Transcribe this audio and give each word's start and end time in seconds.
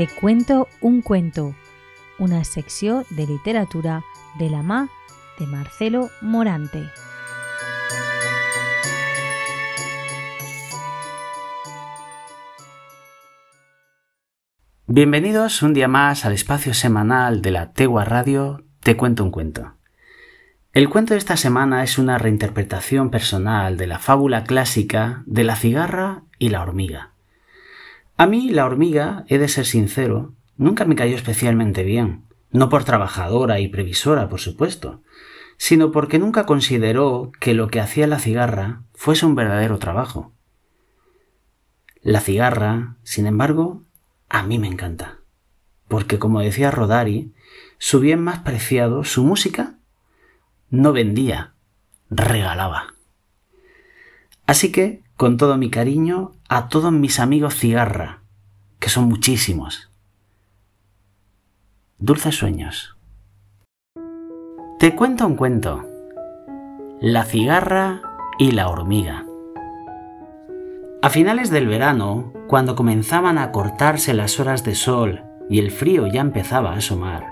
Te 0.00 0.08
cuento 0.08 0.66
un 0.80 1.02
cuento, 1.02 1.54
una 2.18 2.42
secció 2.44 3.04
de 3.10 3.26
literatura 3.26 4.02
de 4.38 4.48
la 4.48 4.62
mà 4.62 4.88
de 5.38 5.46
Marcelo 5.46 6.08
Morante. 6.22 6.88
Bienvenidos 14.86 15.60
un 15.60 15.74
día 15.74 15.86
más 15.86 16.24
al 16.24 16.32
espacio 16.32 16.72
semanal 16.72 17.42
de 17.42 17.50
la 17.50 17.74
Tegua 17.74 18.06
Radio 18.06 18.64
Te 18.82 18.96
cuento 18.96 19.22
un 19.22 19.30
cuento. 19.30 19.74
El 20.72 20.88
cuento 20.88 21.12
de 21.12 21.18
esta 21.18 21.36
semana 21.36 21.84
es 21.84 21.98
una 21.98 22.16
reinterpretación 22.16 23.10
personal 23.10 23.76
de 23.76 23.86
la 23.86 23.98
fábula 23.98 24.44
clásica 24.44 25.22
de 25.26 25.44
la 25.44 25.56
cigarra 25.56 26.22
y 26.38 26.48
la 26.48 26.62
hormiga. 26.62 27.10
A 28.20 28.26
mí 28.26 28.50
la 28.50 28.66
hormiga, 28.66 29.24
he 29.28 29.38
de 29.38 29.48
ser 29.48 29.64
sincero, 29.64 30.34
nunca 30.58 30.84
me 30.84 30.94
cayó 30.94 31.16
especialmente 31.16 31.84
bien, 31.84 32.26
no 32.50 32.68
por 32.68 32.84
trabajadora 32.84 33.60
y 33.60 33.68
previsora, 33.68 34.28
por 34.28 34.40
supuesto, 34.40 35.02
sino 35.56 35.90
porque 35.90 36.18
nunca 36.18 36.44
consideró 36.44 37.32
que 37.40 37.54
lo 37.54 37.68
que 37.68 37.80
hacía 37.80 38.06
la 38.06 38.18
cigarra 38.18 38.82
fuese 38.92 39.24
un 39.24 39.36
verdadero 39.36 39.78
trabajo. 39.78 40.34
La 42.02 42.20
cigarra, 42.20 42.98
sin 43.04 43.26
embargo, 43.26 43.84
a 44.28 44.42
mí 44.42 44.58
me 44.58 44.68
encanta, 44.68 45.20
porque 45.88 46.18
como 46.18 46.40
decía 46.40 46.70
Rodari, 46.70 47.32
su 47.78 48.00
bien 48.00 48.22
más 48.22 48.40
preciado, 48.40 49.02
su 49.02 49.24
música, 49.24 49.78
no 50.68 50.92
vendía, 50.92 51.54
regalaba. 52.10 52.96
Así 54.44 54.70
que, 54.72 55.04
con 55.20 55.36
todo 55.36 55.58
mi 55.58 55.68
cariño, 55.68 56.32
a 56.48 56.70
todos 56.70 56.90
mis 56.92 57.20
amigos 57.20 57.54
cigarra, 57.54 58.22
que 58.78 58.88
son 58.88 59.04
muchísimos. 59.04 59.90
Dulces 61.98 62.36
sueños. 62.36 62.96
Te 64.78 64.96
cuento 64.96 65.26
un 65.26 65.36
cuento. 65.36 65.84
La 67.02 67.24
cigarra 67.24 68.00
y 68.38 68.52
la 68.52 68.70
hormiga. 68.70 69.26
A 71.02 71.10
finales 71.10 71.50
del 71.50 71.68
verano, 71.68 72.32
cuando 72.48 72.74
comenzaban 72.74 73.36
a 73.36 73.52
cortarse 73.52 74.14
las 74.14 74.40
horas 74.40 74.64
de 74.64 74.74
sol 74.74 75.24
y 75.50 75.58
el 75.58 75.70
frío 75.70 76.06
ya 76.06 76.22
empezaba 76.22 76.72
a 76.72 76.76
asomar, 76.76 77.26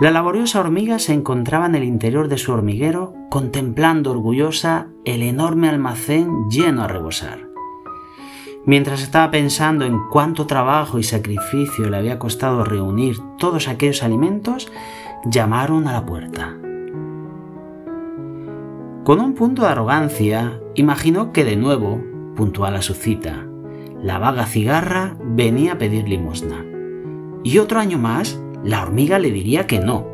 la 0.00 0.10
laboriosa 0.10 0.58
hormiga 0.58 0.98
se 0.98 1.12
encontraba 1.12 1.66
en 1.66 1.76
el 1.76 1.84
interior 1.84 2.26
de 2.26 2.38
su 2.38 2.50
hormiguero 2.50 3.14
contemplando 3.36 4.12
orgullosa 4.12 4.86
el 5.04 5.22
enorme 5.22 5.68
almacén 5.68 6.48
lleno 6.48 6.82
a 6.82 6.88
rebosar. 6.88 7.50
Mientras 8.64 9.02
estaba 9.02 9.30
pensando 9.30 9.84
en 9.84 9.98
cuánto 10.10 10.46
trabajo 10.46 10.98
y 10.98 11.02
sacrificio 11.02 11.90
le 11.90 11.98
había 11.98 12.18
costado 12.18 12.64
reunir 12.64 13.18
todos 13.36 13.68
aquellos 13.68 14.02
alimentos, 14.02 14.72
llamaron 15.26 15.86
a 15.86 15.92
la 15.92 16.06
puerta. 16.06 16.56
Con 19.04 19.20
un 19.20 19.34
punto 19.34 19.64
de 19.64 19.68
arrogancia, 19.68 20.58
imaginó 20.74 21.34
que 21.34 21.44
de 21.44 21.56
nuevo, 21.56 22.02
puntual 22.36 22.74
a 22.74 22.80
su 22.80 22.94
cita, 22.94 23.46
la 24.00 24.18
vaga 24.18 24.46
cigarra 24.46 25.14
venía 25.22 25.72
a 25.74 25.78
pedir 25.78 26.08
limosna. 26.08 26.64
Y 27.44 27.58
otro 27.58 27.80
año 27.80 27.98
más, 27.98 28.40
la 28.64 28.80
hormiga 28.80 29.18
le 29.18 29.30
diría 29.30 29.66
que 29.66 29.78
no, 29.78 30.06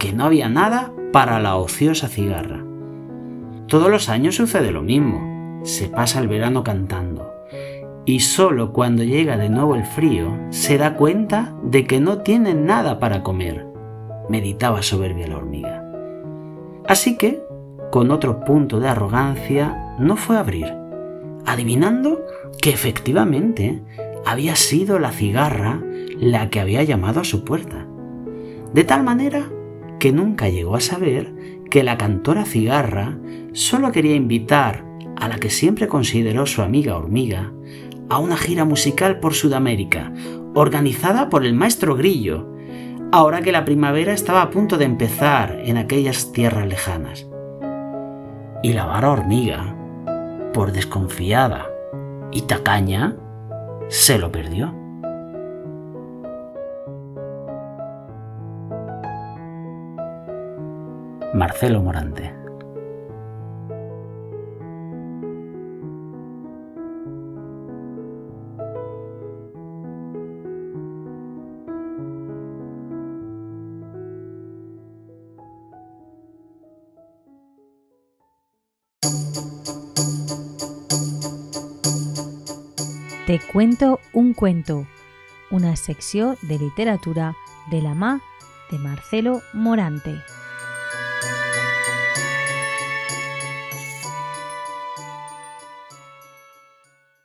que 0.00 0.12
no 0.12 0.24
había 0.24 0.48
nada 0.48 0.92
para 1.14 1.38
la 1.38 1.54
ociosa 1.54 2.08
cigarra. 2.08 2.64
Todos 3.68 3.88
los 3.88 4.08
años 4.08 4.34
sucede 4.34 4.72
lo 4.72 4.82
mismo, 4.82 5.60
se 5.62 5.86
pasa 5.86 6.18
el 6.18 6.26
verano 6.26 6.64
cantando, 6.64 7.32
y 8.04 8.18
solo 8.18 8.72
cuando 8.72 9.04
llega 9.04 9.36
de 9.36 9.48
nuevo 9.48 9.76
el 9.76 9.84
frío 9.84 10.36
se 10.50 10.76
da 10.76 10.96
cuenta 10.96 11.54
de 11.62 11.86
que 11.86 12.00
no 12.00 12.22
tiene 12.22 12.54
nada 12.54 12.98
para 12.98 13.22
comer, 13.22 13.64
meditaba 14.28 14.82
soberbia 14.82 15.28
la 15.28 15.36
hormiga. 15.36 15.84
Así 16.88 17.16
que, 17.16 17.44
con 17.92 18.10
otro 18.10 18.40
punto 18.40 18.80
de 18.80 18.88
arrogancia, 18.88 19.94
no 20.00 20.16
fue 20.16 20.36
a 20.36 20.40
abrir, 20.40 20.66
adivinando 21.46 22.26
que 22.60 22.70
efectivamente 22.70 23.84
había 24.26 24.56
sido 24.56 24.98
la 24.98 25.12
cigarra 25.12 25.80
la 26.18 26.50
que 26.50 26.58
había 26.58 26.82
llamado 26.82 27.20
a 27.20 27.24
su 27.24 27.44
puerta 27.44 27.86
de 28.72 28.82
tal 28.82 29.04
manera 29.04 29.48
que 29.98 30.12
nunca 30.12 30.48
llegó 30.48 30.76
a 30.76 30.80
saber 30.80 31.34
que 31.70 31.82
la 31.82 31.96
cantora 31.96 32.44
cigarra 32.44 33.18
solo 33.52 33.92
quería 33.92 34.14
invitar 34.14 34.84
a 35.16 35.28
la 35.28 35.38
que 35.38 35.50
siempre 35.50 35.88
consideró 35.88 36.46
su 36.46 36.62
amiga 36.62 36.96
hormiga 36.96 37.52
a 38.08 38.18
una 38.18 38.36
gira 38.36 38.64
musical 38.64 39.20
por 39.20 39.34
Sudamérica, 39.34 40.12
organizada 40.54 41.28
por 41.30 41.44
el 41.44 41.54
maestro 41.54 41.96
Grillo, 41.96 42.48
ahora 43.12 43.42
que 43.42 43.52
la 43.52 43.64
primavera 43.64 44.12
estaba 44.12 44.42
a 44.42 44.50
punto 44.50 44.76
de 44.76 44.84
empezar 44.84 45.60
en 45.64 45.76
aquellas 45.76 46.32
tierras 46.32 46.66
lejanas. 46.66 47.26
Y 48.62 48.72
la 48.72 48.86
vara 48.86 49.10
hormiga, 49.10 49.76
por 50.52 50.72
desconfiada 50.72 51.66
y 52.32 52.42
tacaña, 52.42 53.16
se 53.88 54.18
lo 54.18 54.30
perdió. 54.30 54.83
Marcelo 61.34 61.82
Morante. 61.82 62.32
Te 83.26 83.40
cuento 83.52 83.98
un 84.12 84.34
cuento, 84.34 84.86
una 85.50 85.74
secció 85.74 86.36
de 86.42 86.60
literatura 86.60 87.34
de 87.72 87.82
la 87.82 87.94
mà 87.94 88.20
de 88.70 88.78
Marcelo 88.78 89.42
Morante. 89.52 90.22